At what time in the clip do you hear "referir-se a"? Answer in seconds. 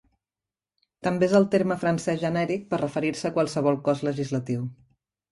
2.83-3.35